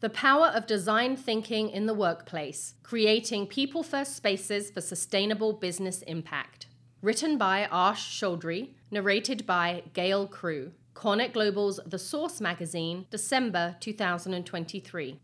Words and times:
The 0.00 0.08
Power 0.08 0.46
of 0.46 0.66
Design 0.66 1.14
Thinking 1.14 1.68
in 1.68 1.84
the 1.84 1.92
Workplace 1.92 2.72
Creating 2.82 3.46
People 3.46 3.82
First 3.82 4.16
Spaces 4.16 4.70
for 4.70 4.80
Sustainable 4.80 5.52
Business 5.52 6.00
Impact. 6.00 6.68
Written 7.02 7.36
by 7.36 7.68
Arsh 7.70 8.18
Chaudhry, 8.18 8.70
narrated 8.90 9.44
by 9.44 9.82
Gail 9.92 10.26
Crew. 10.26 10.72
CoreNet 10.94 11.34
Global's 11.34 11.80
The 11.84 11.98
Source 11.98 12.40
magazine, 12.40 13.08
December 13.10 13.76
2023. 13.80 15.20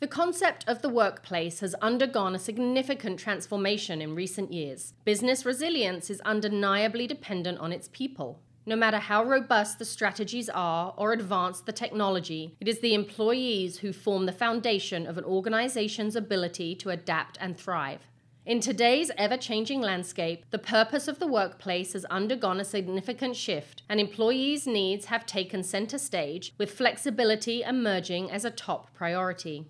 The 0.00 0.08
concept 0.08 0.64
of 0.66 0.82
the 0.82 0.88
workplace 0.88 1.60
has 1.60 1.74
undergone 1.74 2.34
a 2.34 2.40
significant 2.40 3.20
transformation 3.20 4.02
in 4.02 4.16
recent 4.16 4.52
years. 4.52 4.94
Business 5.04 5.46
resilience 5.46 6.10
is 6.10 6.20
undeniably 6.22 7.06
dependent 7.06 7.60
on 7.60 7.70
its 7.70 7.88
people. 7.92 8.40
No 8.68 8.74
matter 8.74 8.98
how 8.98 9.22
robust 9.22 9.78
the 9.78 9.84
strategies 9.84 10.48
are 10.48 10.92
or 10.96 11.12
advanced 11.12 11.66
the 11.66 11.72
technology, 11.72 12.56
it 12.60 12.66
is 12.66 12.80
the 12.80 12.94
employees 12.94 13.78
who 13.78 13.92
form 13.92 14.26
the 14.26 14.32
foundation 14.32 15.06
of 15.06 15.16
an 15.16 15.22
organization's 15.22 16.16
ability 16.16 16.74
to 16.74 16.90
adapt 16.90 17.38
and 17.40 17.56
thrive. 17.56 18.00
In 18.44 18.58
today's 18.58 19.12
ever 19.16 19.36
changing 19.36 19.82
landscape, 19.82 20.44
the 20.50 20.58
purpose 20.58 21.06
of 21.06 21.20
the 21.20 21.28
workplace 21.28 21.92
has 21.92 22.04
undergone 22.06 22.58
a 22.58 22.64
significant 22.64 23.36
shift, 23.36 23.82
and 23.88 24.00
employees' 24.00 24.66
needs 24.66 25.06
have 25.06 25.26
taken 25.26 25.62
center 25.62 25.98
stage, 25.98 26.52
with 26.58 26.72
flexibility 26.72 27.62
emerging 27.62 28.32
as 28.32 28.44
a 28.44 28.50
top 28.50 28.92
priority. 28.94 29.66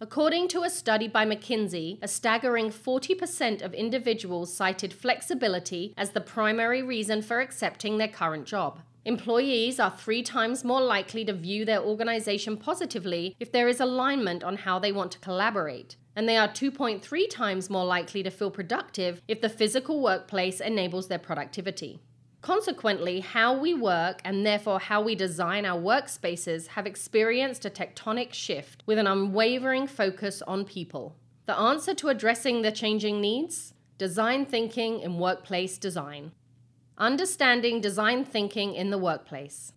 According 0.00 0.48
to 0.48 0.64
a 0.64 0.70
study 0.70 1.06
by 1.06 1.24
McKinsey, 1.24 1.98
a 2.02 2.08
staggering 2.08 2.70
40% 2.70 3.62
of 3.62 3.72
individuals 3.72 4.52
cited 4.52 4.92
flexibility 4.92 5.94
as 5.96 6.10
the 6.10 6.20
primary 6.20 6.82
reason 6.82 7.22
for 7.22 7.40
accepting 7.40 7.96
their 7.96 8.08
current 8.08 8.44
job. 8.44 8.80
Employees 9.04 9.78
are 9.78 9.94
three 9.96 10.22
times 10.22 10.64
more 10.64 10.80
likely 10.80 11.24
to 11.26 11.32
view 11.32 11.64
their 11.64 11.80
organization 11.80 12.56
positively 12.56 13.36
if 13.38 13.52
there 13.52 13.68
is 13.68 13.78
alignment 13.78 14.42
on 14.42 14.56
how 14.56 14.80
they 14.80 14.90
want 14.90 15.12
to 15.12 15.20
collaborate, 15.20 15.94
and 16.16 16.28
they 16.28 16.36
are 16.36 16.48
2.3 16.48 17.30
times 17.30 17.70
more 17.70 17.84
likely 17.84 18.24
to 18.24 18.30
feel 18.30 18.50
productive 18.50 19.22
if 19.28 19.40
the 19.40 19.48
physical 19.48 20.02
workplace 20.02 20.60
enables 20.60 21.06
their 21.06 21.20
productivity. 21.20 22.00
Consequently, 22.44 23.20
how 23.20 23.56
we 23.58 23.72
work 23.72 24.20
and 24.22 24.44
therefore 24.44 24.78
how 24.78 25.00
we 25.00 25.14
design 25.14 25.64
our 25.64 25.80
workspaces 25.80 26.66
have 26.66 26.86
experienced 26.86 27.64
a 27.64 27.70
tectonic 27.70 28.34
shift 28.34 28.82
with 28.84 28.98
an 28.98 29.06
unwavering 29.06 29.86
focus 29.86 30.42
on 30.42 30.66
people. 30.66 31.16
The 31.46 31.58
answer 31.58 31.94
to 31.94 32.08
addressing 32.08 32.60
the 32.60 32.70
changing 32.70 33.22
needs? 33.22 33.72
Design 33.96 34.44
thinking 34.44 35.00
in 35.00 35.18
workplace 35.18 35.78
design. 35.78 36.32
Understanding 36.98 37.80
design 37.80 38.26
thinking 38.26 38.74
in 38.74 38.90
the 38.90 38.98
workplace. 38.98 39.72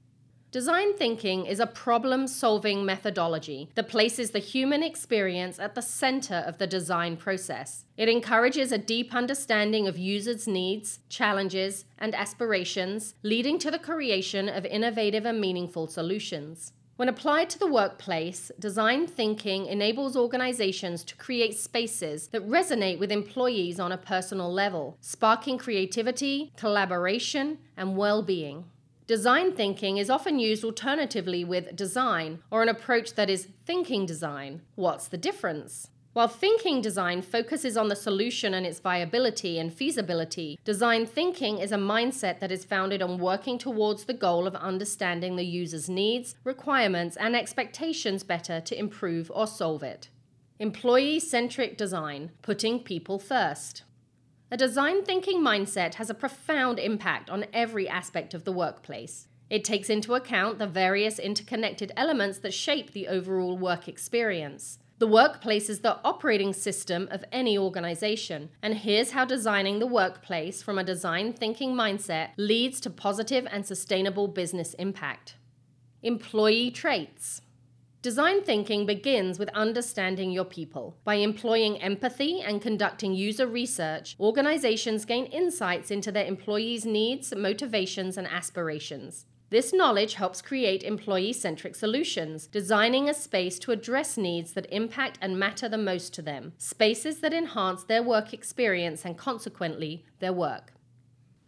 Design 0.57 0.95
thinking 0.95 1.45
is 1.45 1.59
a 1.59 1.67
problem 1.67 2.25
solving 2.25 2.83
methodology 2.83 3.69
that 3.75 3.87
places 3.87 4.31
the 4.31 4.39
human 4.39 4.81
experience 4.81 5.59
at 5.59 5.75
the 5.75 5.83
center 5.83 6.43
of 6.47 6.57
the 6.57 6.65
design 6.65 7.15
process. 7.15 7.85
It 7.95 8.09
encourages 8.09 8.71
a 8.71 8.79
deep 8.79 9.13
understanding 9.13 9.87
of 9.87 9.99
users' 9.99 10.47
needs, 10.47 10.97
challenges, 11.09 11.85
and 11.99 12.15
aspirations, 12.15 13.13
leading 13.21 13.59
to 13.59 13.69
the 13.69 13.77
creation 13.77 14.49
of 14.49 14.65
innovative 14.65 15.27
and 15.27 15.39
meaningful 15.39 15.85
solutions. 15.85 16.73
When 16.95 17.07
applied 17.07 17.51
to 17.51 17.59
the 17.59 17.71
workplace, 17.71 18.51
design 18.57 19.05
thinking 19.05 19.67
enables 19.67 20.17
organizations 20.17 21.03
to 21.03 21.15
create 21.17 21.55
spaces 21.55 22.29
that 22.29 22.49
resonate 22.49 22.97
with 22.97 23.11
employees 23.11 23.79
on 23.79 23.91
a 23.91 23.97
personal 23.99 24.51
level, 24.51 24.97
sparking 25.01 25.59
creativity, 25.59 26.51
collaboration, 26.57 27.59
and 27.77 27.95
well 27.95 28.23
being. 28.23 28.65
Design 29.07 29.53
thinking 29.53 29.95
is 29.95 30.09
often 30.09 30.37
used 30.37 30.65
alternatively 30.65 31.45
with 31.45 31.77
design 31.77 32.39
or 32.51 32.61
an 32.61 32.67
approach 32.67 33.13
that 33.13 33.29
is 33.29 33.47
thinking 33.65 34.05
design. 34.05 34.61
What's 34.75 35.07
the 35.07 35.15
difference? 35.15 35.87
While 36.11 36.27
thinking 36.27 36.81
design 36.81 37.21
focuses 37.21 37.77
on 37.77 37.87
the 37.87 37.95
solution 37.95 38.53
and 38.53 38.65
its 38.65 38.81
viability 38.81 39.59
and 39.59 39.73
feasibility, 39.73 40.59
design 40.65 41.05
thinking 41.05 41.59
is 41.59 41.71
a 41.71 41.77
mindset 41.77 42.41
that 42.41 42.51
is 42.51 42.65
founded 42.65 43.01
on 43.01 43.17
working 43.17 43.57
towards 43.57 44.03
the 44.03 44.13
goal 44.13 44.45
of 44.45 44.55
understanding 44.55 45.37
the 45.37 45.45
user's 45.45 45.89
needs, 45.89 46.35
requirements, 46.43 47.15
and 47.15 47.33
expectations 47.33 48.25
better 48.25 48.59
to 48.59 48.77
improve 48.77 49.31
or 49.33 49.47
solve 49.47 49.83
it. 49.83 50.09
Employee 50.59 51.21
centric 51.21 51.77
design, 51.77 52.31
putting 52.41 52.83
people 52.83 53.19
first. 53.19 53.83
A 54.49 54.55
design 54.55 55.03
thinking 55.03 55.41
mindset 55.41 55.95
has 55.95 56.09
a 56.09 56.13
profound 56.13 56.79
impact 56.79 57.29
on 57.29 57.47
every 57.51 57.89
aspect 57.89 58.33
of 58.33 58.45
the 58.45 58.53
workplace. 58.53 59.27
It 59.49 59.65
takes 59.65 59.89
into 59.89 60.15
account 60.15 60.57
the 60.57 60.67
various 60.67 61.19
interconnected 61.19 61.91
elements 61.97 62.37
that 62.39 62.53
shape 62.53 62.93
the 62.93 63.09
overall 63.09 63.57
work 63.57 63.89
experience. 63.89 64.79
The 64.99 65.07
workplace 65.07 65.69
is 65.69 65.81
the 65.81 65.99
operating 66.03 66.53
system 66.53 67.09
of 67.11 67.25
any 67.29 67.57
organization, 67.57 68.49
and 68.61 68.73
here's 68.75 69.11
how 69.11 69.25
designing 69.25 69.79
the 69.79 69.85
workplace 69.85 70.63
from 70.63 70.79
a 70.79 70.83
design 70.83 71.33
thinking 71.33 71.73
mindset 71.73 72.29
leads 72.37 72.79
to 72.81 72.89
positive 72.89 73.45
and 73.51 73.65
sustainable 73.65 74.29
business 74.29 74.73
impact. 74.75 75.35
Employee 76.01 76.71
traits. 76.71 77.41
Design 78.07 78.41
thinking 78.41 78.85
begins 78.85 79.37
with 79.37 79.49
understanding 79.49 80.31
your 80.31 80.45
people. 80.45 80.95
By 81.03 81.15
employing 81.15 81.81
empathy 81.81 82.39
and 82.39 82.61
conducting 82.61 83.13
user 83.13 83.45
research, 83.45 84.15
organizations 84.17 85.03
gain 85.03 85.25
insights 85.25 85.91
into 85.91 86.09
their 86.09 86.23
employees' 86.23 86.85
needs, 86.85 87.35
motivations, 87.35 88.17
and 88.17 88.25
aspirations. 88.25 89.25
This 89.49 89.73
knowledge 89.73 90.13
helps 90.13 90.41
create 90.41 90.83
employee 90.83 91.33
centric 91.33 91.75
solutions, 91.75 92.47
designing 92.47 93.09
a 93.09 93.13
space 93.13 93.59
to 93.59 93.73
address 93.73 94.15
needs 94.15 94.53
that 94.53 94.71
impact 94.71 95.17
and 95.21 95.37
matter 95.37 95.67
the 95.67 95.77
most 95.77 96.13
to 96.13 96.21
them, 96.21 96.53
spaces 96.57 97.19
that 97.19 97.33
enhance 97.33 97.83
their 97.83 98.01
work 98.01 98.33
experience 98.33 99.03
and 99.03 99.17
consequently 99.17 100.05
their 100.19 100.31
work. 100.31 100.71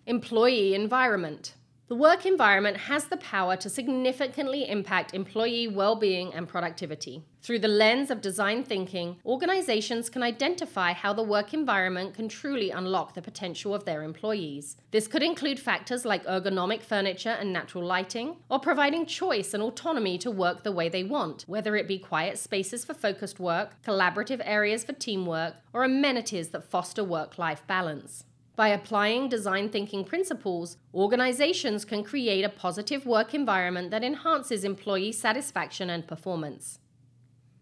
Employee 0.05 0.75
environment. 0.75 1.53
The 1.89 1.95
work 1.95 2.27
environment 2.27 2.77
has 2.77 3.05
the 3.05 3.17
power 3.17 3.55
to 3.55 3.67
significantly 3.67 4.69
impact 4.69 5.15
employee 5.15 5.67
well 5.67 5.95
being 5.95 6.31
and 6.35 6.47
productivity. 6.47 7.23
Through 7.41 7.59
the 7.59 7.67
lens 7.67 8.11
of 8.11 8.21
design 8.21 8.63
thinking, 8.63 9.17
organizations 9.25 10.07
can 10.07 10.21
identify 10.21 10.93
how 10.93 11.13
the 11.13 11.23
work 11.23 11.51
environment 11.51 12.13
can 12.13 12.29
truly 12.29 12.69
unlock 12.69 13.15
the 13.15 13.23
potential 13.23 13.73
of 13.73 13.85
their 13.85 14.03
employees. 14.03 14.77
This 14.91 15.07
could 15.07 15.23
include 15.23 15.59
factors 15.59 16.05
like 16.05 16.27
ergonomic 16.27 16.83
furniture 16.83 17.35
and 17.39 17.51
natural 17.51 17.83
lighting, 17.83 18.35
or 18.49 18.59
providing 18.59 19.07
choice 19.07 19.55
and 19.55 19.63
autonomy 19.63 20.19
to 20.19 20.29
work 20.29 20.61
the 20.61 20.71
way 20.71 20.89
they 20.89 21.03
want, 21.03 21.45
whether 21.47 21.75
it 21.75 21.87
be 21.87 21.97
quiet 21.97 22.37
spaces 22.37 22.85
for 22.85 22.93
focused 22.93 23.39
work, 23.39 23.81
collaborative 23.83 24.41
areas 24.45 24.83
for 24.83 24.93
teamwork, 24.93 25.55
or 25.73 25.83
amenities 25.83 26.49
that 26.49 26.69
foster 26.69 27.03
work 27.03 27.39
life 27.39 27.65
balance. 27.65 28.25
By 28.59 28.67
applying 28.67 29.29
design 29.29 29.69
thinking 29.69 30.03
principles, 30.03 30.75
organizations 30.93 31.85
can 31.85 32.03
create 32.03 32.43
a 32.43 32.49
positive 32.49 33.05
work 33.05 33.33
environment 33.33 33.89
that 33.91 34.03
enhances 34.03 34.65
employee 34.65 35.13
satisfaction 35.13 35.89
and 35.89 36.05
performance. 36.05 36.79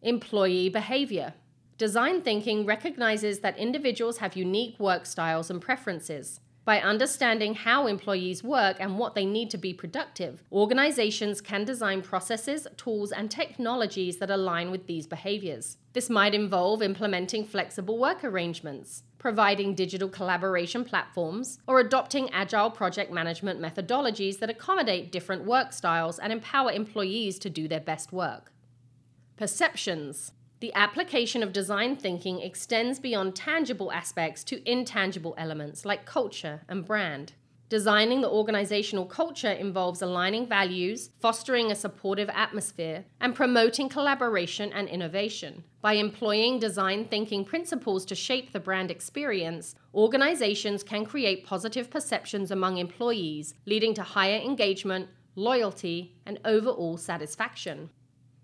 Employee 0.01 0.69
behavior. 0.69 1.35
Design 1.77 2.23
thinking 2.23 2.65
recognizes 2.65 3.41
that 3.41 3.59
individuals 3.59 4.17
have 4.17 4.35
unique 4.35 4.79
work 4.79 5.05
styles 5.05 5.51
and 5.51 5.61
preferences. 5.61 6.39
By 6.67 6.81
understanding 6.81 7.55
how 7.55 7.87
employees 7.87 8.43
work 8.43 8.75
and 8.81 8.99
what 8.99 9.15
they 9.15 9.25
need 9.25 9.49
to 9.51 9.57
be 9.57 9.73
productive, 9.73 10.43
organizations 10.51 11.39
can 11.39 11.63
design 11.63 12.01
processes, 12.01 12.67
tools, 12.75 13.13
and 13.13 13.31
technologies 13.31 14.17
that 14.17 14.29
align 14.29 14.69
with 14.69 14.85
these 14.85 15.07
behaviors. 15.07 15.77
This 15.93 16.09
might 16.09 16.35
involve 16.35 16.81
implementing 16.81 17.45
flexible 17.45 17.97
work 17.97 18.21
arrangements, 18.21 19.03
providing 19.17 19.75
digital 19.75 20.09
collaboration 20.09 20.83
platforms, 20.83 21.59
or 21.67 21.79
adopting 21.79 22.29
agile 22.31 22.69
project 22.69 23.13
management 23.13 23.61
methodologies 23.61 24.39
that 24.39 24.49
accommodate 24.49 25.09
different 25.09 25.45
work 25.45 25.71
styles 25.71 26.19
and 26.19 26.33
empower 26.33 26.73
employees 26.73 27.39
to 27.39 27.49
do 27.49 27.69
their 27.69 27.79
best 27.79 28.11
work. 28.11 28.51
Perceptions. 29.37 30.33
The 30.59 30.73
application 30.73 31.43
of 31.43 31.53
design 31.53 31.97
thinking 31.97 32.41
extends 32.41 32.99
beyond 32.99 33.35
tangible 33.35 33.91
aspects 33.91 34.43
to 34.45 34.67
intangible 34.69 35.35
elements 35.37 35.85
like 35.85 36.05
culture 36.05 36.61
and 36.67 36.83
brand. 36.83 37.33
Designing 37.69 38.21
the 38.21 38.29
organizational 38.29 39.05
culture 39.05 39.51
involves 39.51 40.01
aligning 40.01 40.47
values, 40.47 41.11
fostering 41.19 41.69
a 41.69 41.75
supportive 41.75 42.29
atmosphere, 42.33 43.05
and 43.19 43.35
promoting 43.35 43.87
collaboration 43.87 44.71
and 44.73 44.87
innovation. 44.87 45.63
By 45.81 45.93
employing 45.93 46.59
design 46.59 47.05
thinking 47.05 47.45
principles 47.45 48.03
to 48.05 48.15
shape 48.15 48.51
the 48.51 48.59
brand 48.59 48.89
experience, 48.89 49.75
organizations 49.93 50.81
can 50.81 51.05
create 51.05 51.45
positive 51.45 51.91
perceptions 51.91 52.49
among 52.49 52.77
employees, 52.77 53.53
leading 53.65 53.93
to 53.95 54.01
higher 54.01 54.39
engagement, 54.39 55.09
loyalty, 55.35 56.15
and 56.25 56.39
overall 56.45 56.97
satisfaction. 56.97 57.89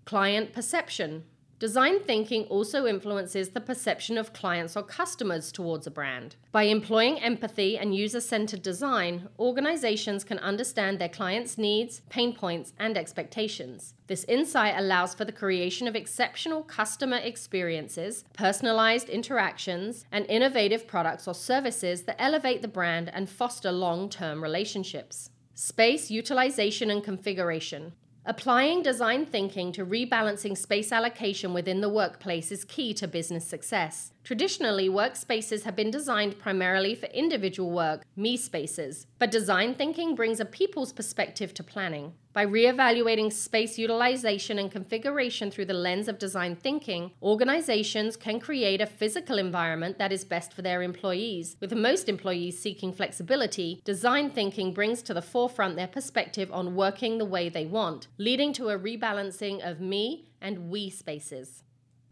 Client 0.04 0.52
perception. 0.52 1.24
Design 1.60 2.00
thinking 2.00 2.44
also 2.46 2.86
influences 2.86 3.50
the 3.50 3.60
perception 3.60 4.18
of 4.18 4.32
clients 4.32 4.76
or 4.76 4.82
customers 4.82 5.52
towards 5.52 5.86
a 5.86 5.90
brand. 5.90 6.34
By 6.50 6.64
employing 6.64 7.20
empathy 7.20 7.78
and 7.78 7.94
user 7.94 8.20
centered 8.20 8.60
design, 8.60 9.28
organizations 9.38 10.24
can 10.24 10.40
understand 10.40 10.98
their 10.98 11.08
clients' 11.08 11.56
needs, 11.56 12.02
pain 12.10 12.34
points, 12.34 12.72
and 12.78 12.98
expectations. 12.98 13.94
This 14.08 14.24
insight 14.24 14.74
allows 14.76 15.14
for 15.14 15.24
the 15.24 15.32
creation 15.32 15.86
of 15.86 15.94
exceptional 15.94 16.62
customer 16.64 17.18
experiences, 17.18 18.24
personalized 18.32 19.08
interactions, 19.08 20.04
and 20.10 20.26
innovative 20.26 20.88
products 20.88 21.28
or 21.28 21.34
services 21.34 22.02
that 22.02 22.20
elevate 22.20 22.62
the 22.62 22.68
brand 22.68 23.10
and 23.14 23.30
foster 23.30 23.70
long 23.70 24.08
term 24.08 24.42
relationships. 24.42 25.30
Space 25.54 26.10
utilization 26.10 26.90
and 26.90 27.04
configuration. 27.04 27.92
Applying 28.26 28.82
design 28.82 29.26
thinking 29.26 29.70
to 29.72 29.84
rebalancing 29.84 30.56
space 30.56 30.92
allocation 30.92 31.52
within 31.52 31.82
the 31.82 31.90
workplace 31.90 32.50
is 32.50 32.64
key 32.64 32.94
to 32.94 33.06
business 33.06 33.46
success. 33.46 34.12
Traditionally, 34.24 34.88
workspaces 34.88 35.64
have 35.64 35.76
been 35.76 35.90
designed 35.90 36.38
primarily 36.38 36.94
for 36.94 37.04
individual 37.06 37.70
work, 37.70 38.02
me 38.16 38.38
spaces, 38.38 39.06
but 39.18 39.30
design 39.30 39.74
thinking 39.74 40.14
brings 40.14 40.40
a 40.40 40.46
people's 40.46 40.94
perspective 40.94 41.52
to 41.52 41.62
planning. 41.62 42.14
By 42.32 42.42
re-evaluating 42.42 43.30
space 43.30 43.78
utilization 43.78 44.58
and 44.58 44.72
configuration 44.72 45.52
through 45.52 45.66
the 45.66 45.74
lens 45.74 46.08
of 46.08 46.18
design 46.18 46.56
thinking, 46.56 47.12
organizations 47.22 48.16
can 48.16 48.40
create 48.40 48.80
a 48.80 48.86
physical 48.86 49.38
environment 49.38 49.98
that 49.98 50.10
is 50.10 50.24
best 50.24 50.52
for 50.52 50.62
their 50.62 50.82
employees. 50.82 51.56
With 51.60 51.72
most 51.74 52.08
employees 52.08 52.58
seeking 52.58 52.92
flexibility, 52.92 53.82
design 53.84 54.30
thinking 54.30 54.72
brings 54.72 55.00
to 55.02 55.14
the 55.14 55.22
forefront 55.22 55.76
their 55.76 55.86
perspective 55.86 56.50
on 56.50 56.74
working 56.74 57.18
the 57.18 57.24
way 57.24 57.48
they 57.48 57.66
want, 57.66 58.08
leading 58.18 58.52
to 58.52 58.68
a 58.68 58.78
rebalancing 58.78 59.60
of 59.68 59.80
me 59.80 60.28
and 60.40 60.70
we 60.70 60.90
spaces 60.90 61.64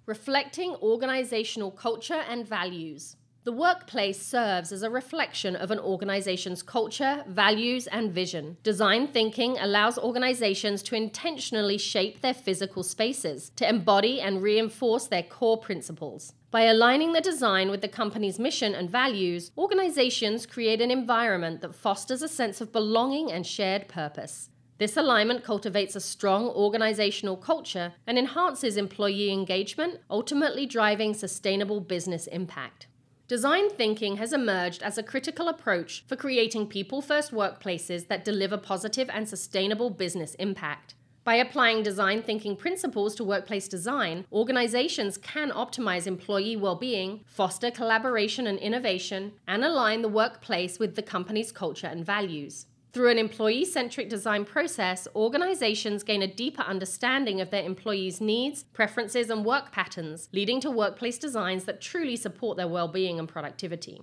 reflecting 0.07 0.75
organizational 0.83 1.71
culture 1.71 2.23
and 2.29 2.47
values. 2.47 3.17
The 3.45 3.53
workplace 3.53 4.23
serves 4.23 4.71
as 4.71 4.85
a 4.85 4.91
reflection 4.91 5.57
of 5.57 5.73
an 5.73 5.81
organization's 5.81 6.63
culture, 6.63 7.25
values, 7.27 7.89
and 7.89 8.13
vision. 8.13 8.57
Design 8.63 9.09
thinking 9.09 9.57
allows 9.59 9.99
organizations 9.99 10.81
to 10.85 10.95
intentionally 10.95 11.77
shape 11.77 12.21
their 12.21 12.35
physical 12.35 12.85
spaces, 12.85 13.51
to 13.57 13.69
embody 13.69 14.21
and 14.21 14.43
reinforce 14.43 15.09
their 15.09 15.25
core 15.25 15.59
principles. 15.59 16.35
By 16.53 16.63
aligning 16.63 17.15
the 17.15 17.21
design 17.21 17.69
with 17.69 17.81
the 17.81 17.89
company's 17.89 18.39
mission 18.39 18.77
and 18.77 18.89
values, 18.89 19.51
organizations 19.59 20.47
create 20.47 20.81
an 20.81 20.93
environment 20.93 21.63
that 21.63 21.75
fosters 21.75 22.23
a 22.23 22.29
sense 22.29 22.61
of 22.61 22.71
belonging 22.71 23.33
and 23.33 23.45
shared 23.45 23.89
purpose. 23.89 24.51
This 24.83 24.97
alignment 24.97 25.45
cultivates 25.45 25.95
a 25.95 26.01
strong 26.01 26.49
organizational 26.49 27.37
culture 27.37 27.93
and 28.05 28.19
enhances 28.19 28.77
employee 28.77 29.31
engagement, 29.31 30.01
ultimately 30.11 30.67
driving 30.67 31.15
sustainable 31.15 31.81
business 31.81 32.27
impact. 32.27 32.89
Design 33.29 33.71
thinking 33.71 34.17
has 34.17 34.33
emerged 34.33 34.83
as 34.83 34.99
a 34.99 35.05
critical 35.05 35.47
approach 35.47 36.03
for 36.09 36.17
creating 36.17 36.67
people 36.67 37.01
first 37.01 37.31
workplaces 37.31 38.09
that 38.09 38.25
deliver 38.25 38.57
positive 38.57 39.09
and 39.13 39.29
sustainable 39.29 39.89
business 39.89 40.35
impact. 40.41 40.97
By 41.23 41.37
applying 41.37 41.85
design 41.85 42.21
thinking 42.21 42.57
principles 42.57 43.15
to 43.15 43.23
workplace 43.23 43.69
design, 43.69 44.27
organizations 44.33 45.17
can 45.17 45.53
optimize 45.53 46.09
employee 46.09 46.57
well 46.57 46.75
being, 46.75 47.23
foster 47.29 47.71
collaboration 47.71 48.49
and 48.49 48.59
innovation, 48.59 49.35
and 49.47 49.65
align 49.65 50.03
the 50.03 50.09
workplace 50.09 50.81
with 50.81 50.97
the 50.97 51.03
company's 51.03 51.53
culture 51.53 51.87
and 51.87 52.05
values. 52.05 52.67
Through 52.93 53.11
an 53.11 53.19
employee 53.19 53.65
centric 53.65 54.11
design 54.11 54.45
process, 54.45 55.09
organizations 55.17 56.03
gain 56.03 56.21
a 56.21 56.27
deeper 56.27 56.63
understanding 56.63 57.41
of 57.41 57.49
their 57.49 57.65
employees' 57.65 58.21
needs, 58.21 58.65
preferences, 58.65 59.31
and 59.31 59.47
work 59.47 59.73
patterns, 59.73 60.29
leading 60.31 60.61
to 60.61 60.71
workplace 60.71 61.17
designs 61.17 61.65
that 61.65 61.81
truly 61.81 62.17
support 62.17 62.59
their 62.59 62.69
well 62.69 62.89
being 62.89 63.19
and 63.19 63.27
productivity. 63.27 64.03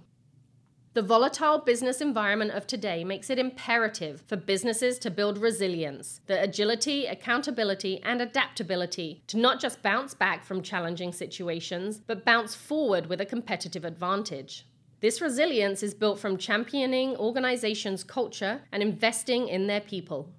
The 0.95 1.03
volatile 1.03 1.59
business 1.59 2.01
environment 2.01 2.50
of 2.50 2.65
today 2.65 3.03
makes 3.03 3.30
it 3.30 3.38
imperative 3.38 4.24
for 4.25 4.36
businesses 4.36 4.97
to 5.00 5.12
build 5.12 5.38
resilience, 5.38 6.21
the 6.25 6.41
agility, 6.41 7.06
accountability, 7.06 8.01
and 8.01 8.24
adaptability 8.24 9.21
to 9.27 9.38
not 9.38 9.59
just 9.59 9.83
bounce 9.83 10.15
back 10.15 10.44
from 10.44 10.63
challenging 10.63 11.13
situations, 11.13 12.01
but 12.07 12.25
bounce 12.25 12.56
forward 12.56 13.06
with 13.06 13.21
a 13.21 13.25
competitive 13.25 13.86
advantage. 13.86 14.65
This 15.01 15.22
resilience 15.22 15.81
is 15.81 15.94
built 15.94 16.19
from 16.19 16.38
championing 16.38 17.16
organizations' 17.16 18.04
culture 18.04 18.62
and 18.72 18.84
investing 18.84 19.48
in 19.48 19.68
their 19.68 19.80
people. 19.80 20.30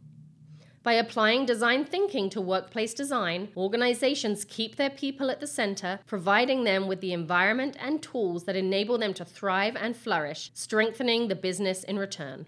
By 0.83 0.95
applying 0.95 1.47
design 1.47 1.85
thinking 1.85 2.31
to 2.31 2.41
workplace 2.41 2.95
design, 2.95 3.49
organizations 3.57 4.45
keep 4.45 4.77
their 4.77 4.91
people 4.91 5.31
at 5.31 5.41
the 5.41 5.47
center, 5.47 6.01
providing 6.07 6.65
them 6.65 6.89
with 6.89 7.01
the 7.01 7.12
environment 7.12 7.77
and 7.81 8.03
tools 8.03 8.45
that 8.45 8.57
enable 8.57 8.99
them 8.99 9.15
to 9.15 9.25
thrive 9.25 9.77
and 9.77 9.97
flourish, 9.97 10.51
strengthening 10.55 11.29
the 11.29 11.35
business 11.35 11.85
in 11.85 11.99
return. 11.99 12.47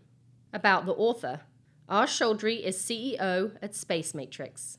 About 0.53 0.87
the 0.87 0.93
author 0.93 1.41
Arsh 1.89 2.19
Chaudhry 2.19 2.63
is 2.63 2.79
CEO 2.79 3.53
at 3.61 3.75
Space 3.75 4.15
Matrix. 4.15 4.79